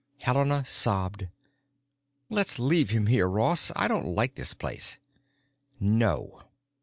Helena 0.17 0.65
sobbed, 0.65 1.27
"Let's 2.27 2.57
leave 2.57 2.89
him 2.89 3.05
here, 3.05 3.27
Ross. 3.27 3.71
I 3.75 3.87
don't 3.87 4.07
like 4.07 4.33
this 4.33 4.55
place." 4.55 4.97
"No." 5.79 6.41